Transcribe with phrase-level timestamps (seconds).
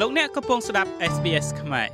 [0.00, 1.88] លោកអ្នកកំពុងស្ដាប់ SBS ខ្មែរ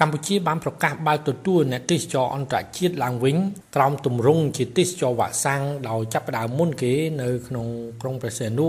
[0.00, 3.36] កម្ពុជាបានប្រកាសបើកទទួលអ្នកទេសចរអន្តរជាតិឡើងវិញ
[3.76, 7.66] ក្រោមទម្រង់ជាទេសចរវ៉ាក់សាំងដោយចាប់ផ្ដើមមុនគេនៅក្នុង
[8.00, 8.66] ក្រុងព្រះសីហនុ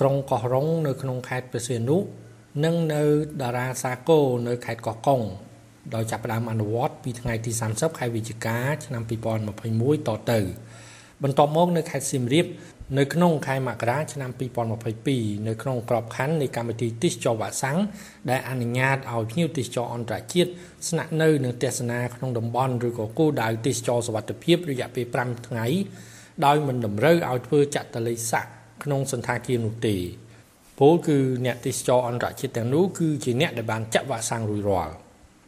[0.00, 1.96] ក្រុងកោះរ៉ុងនៅក្នុងខេត្តព្រះសីហនុ
[2.64, 3.02] និងនៅ
[3.42, 5.20] តារាសាគរនៅខេត្តកោះកុង
[5.94, 9.02] ដោយចាប់ផ្ដើមអនុវត្តពីថ្ងៃទី30ខែវិច្ឆិកាឆ្នាំ
[9.56, 10.40] 2021តទៅ
[11.22, 12.46] បន្ទាប់មកនៅខេត្តសៀមរាប
[12.98, 14.30] នៅក្នុងខែមករាឆ្នាំ
[14.88, 17.78] 2022នៅក្នុងក្របខ័ណ្ឌនៃកម្មវិធីទេសចរវ៉ាក់សាំង
[18.30, 20.50] ដែលអនុញ្ញាតឲ្យភ្ញៀវទេសចរអន្តរជាតិ
[20.88, 25.66] ស្នាក់នៅនៅទស្សនាក្នុងតំបន់ឬក៏គោលដៅទេសចរសវត្ថភាពរយៈពេល5ថ្ងៃ
[26.44, 28.46] ដោយមិនតម្រូវឲ្យធ្វើចតល័យស័ក
[28.84, 29.96] ក្នុងសន្តាគារនោះទេ
[30.78, 34.94] ពលគឺអ្នកទេសចរអន្តរជាតិទាំងនោះគឺជាអ្នកដែលបានចាក់វ៉ាក់សាំងរួចរាល់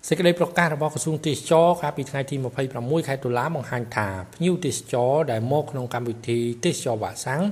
[0.09, 2.37] សេចក្តីប្រកាសរបស់ក្រសួងទេសចរកាលពីថ្ងៃទី
[2.73, 7.43] 26ខែតុលាបង្ហាញថាភ្ញៀវទេសចរដែលមកក្នុងកម្មវិធីទេសចរវ៉ាក់សាំង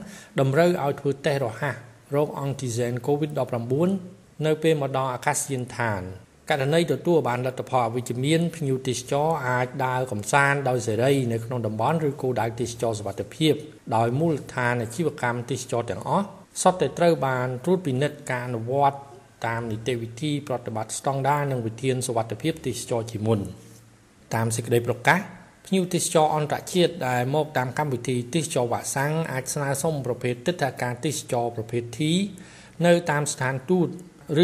[0.40, 1.76] តម្រូវឲ្យធ្វើតេស្តរហ័ស
[2.14, 6.02] រោគអង់ទីហ្សែន COVID-19 នៅពេលមកដល់អាកាសយានដ្ឋាន
[6.50, 13.54] ករណីទទួលបានលទ្ធផលអវិជ្ជមានភ្ញៀវទេសចរអាចដើរកំសាន្តដោយសេរីនៅក្នុងតំបន់ឬគោលដៅទេសចរសុវត្ថិភាព
[13.96, 16.26] ដោយមូលដ្ឋានអាជីវកម្មទេសចរទាំងអស់
[16.62, 18.98] សុទ្ធតែត្រូវបានត្រួតពិនិត្យការអនុវត្ត
[19.46, 23.40] តាមនីតិវិធីប្រតិបត្តិស្តង់ដារនិងវិធានសុវត្ថិភាពទេសចរជាមុន
[24.34, 25.20] តាមសេចក្តីប្រកាស
[25.66, 32.00] ភ្ញៀវទេសចរអន្តរជាតិដែលមកតាមកម្មវិធីទេសចរវ៉ាក់សាំងអាចស្នើសុំប្រភេទទិដ្ឋាការទេសចរប្រភេទ T
[32.86, 33.88] នៅតាមស្ថានទូត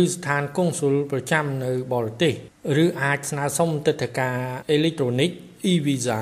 [0.00, 2.34] ឬស្ថានកុងស៊ុលប្រចាំនៅបរទេស
[2.84, 4.36] ឬអាចស្នើសុំទិដ្ឋាការ
[4.70, 5.30] អេឡិចត្រូនិក
[5.72, 6.20] e-visa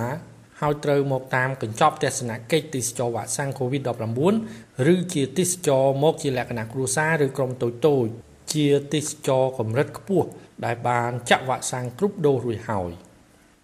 [0.60, 8.06] ហើយត្រូវមកតាមកញ្ចប់ទស្សនកិច្ចទេសចរវ៉ាក់សាំង COVID-19 ឬជាទេសចរមកជាលក្ខណៈគ្រួសារឬក្រុមតូចតូច
[8.54, 10.28] ជាទេសចរកម្រិតខ្ពស់
[10.64, 12.90] ដែលបានចាក់វ៉ាក់សាំងគ្រប់ដូសរួចហើយ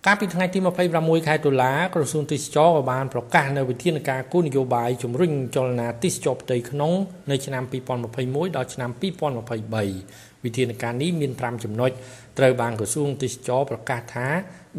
[0.07, 0.59] កាលពីថ្ងៃទី
[0.95, 6.93] 26ខែតុលាក្រសួងទេសចរក៏បានប្រកាសនៅវិធានការគោលនយោបាយជំរុញចលនាទេសចរផ្ទៃក្នុង
[7.31, 7.63] នៅឆ្នាំ
[8.11, 11.91] 2021ដល់ឆ្នាំ2023វិធានការនេះមាន5ចំណុច
[12.39, 14.29] ត្រូវបានក្រសួងទេសចរប្រកាសថា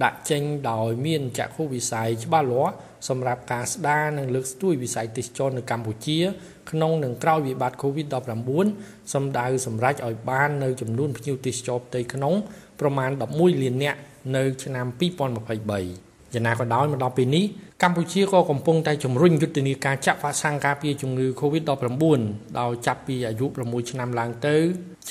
[0.04, 2.74] ដាក់ចេញដោយមានចក្ខុវិស័យច្បាស់លាស់
[3.10, 6.20] សម្រាប់ការស្ដារនិងលើកស្ទួយវិស័យទេសចរនៅកម្ពុជា
[6.72, 12.34] ក្នុងនិងក្រោយវិបត្តិ COVID-19 សម្ដៅសម្រាប់ឲ្យបាននៅចំនួនភ្ញៀវទេសចរផ្ទៃក្នុង
[12.80, 14.00] ប្រមាណ11លាននាក់
[14.36, 17.46] នៅឆ្នាំ2023យ៉ាងណាក៏ដោយមកដល់ពេលនេះ
[17.84, 22.04] កម្ពុជាក៏កំពុងតែជំរុញយុទ្ធនាការចាក់វ៉ាក់សាំងការពារជំងឺ Covid-19
[22.60, 24.56] ដោយចាប់ពីអាយុ6ឆ្នាំឡើងទៅ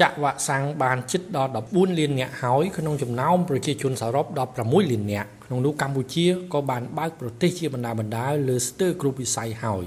[0.01, 4.27] ចាក់វ៉ាក់សាំងបានជិតដល់14លាននាក់ហើយក្នុងចំណោមប្រជាជនសរុប
[4.59, 9.85] 16លាននាក់ក្នុងនោះកម្ពុជាក៏បានបើកប្រទេសជាបណ្ដាបណ្ដាលើស្ទើរគ្រប់វិស័យហើយ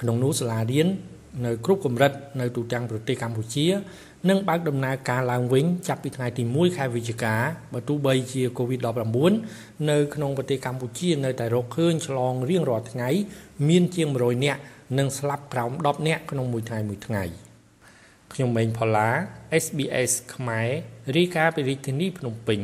[0.00, 0.88] ក្នុងនោះសាលារៀន
[1.46, 3.66] នៅគ្រប់កម្រិតនៅទូទាំងប្រទេសកម្ពុជា
[4.28, 7.34] នឹងបើកដំណើរការឡើងវិញចាប់ពីថ្ងៃទី1ខែវិច្ឆិកា
[7.72, 13.08] បើទោះបីជា COVID-19 នៅក្នុងប្រទេសកម្ពុជានៅតែរកឃើញឆ្លងរៀងរាល់ថ្ងៃ
[13.68, 14.60] មានជាង100នាក់
[14.98, 17.24] និងស្លាប់ក្រោម10នាក់ក្នុងមួយថ្ងៃមួយថ្ងៃ
[18.32, 19.08] ខ្ញុំម៉េងផល្លា
[19.64, 20.68] SBS ខ្មែរ
[21.16, 22.60] រាយការណ៍ពីរាជធានីភ្នំពេញ